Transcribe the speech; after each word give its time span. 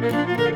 Música 0.00 0.47